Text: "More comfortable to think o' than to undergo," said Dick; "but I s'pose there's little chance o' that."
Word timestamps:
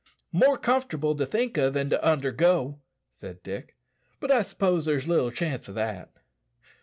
"More 0.31 0.57
comfortable 0.57 1.13
to 1.15 1.27
think 1.27 1.59
o' 1.59 1.69
than 1.69 1.91
to 1.91 2.03
undergo," 2.03 2.79
said 3.11 3.43
Dick; 3.43 3.75
"but 4.19 4.31
I 4.31 4.41
s'pose 4.41 4.85
there's 4.85 5.07
little 5.07 5.29
chance 5.29 5.69
o' 5.69 5.73
that." 5.73 6.09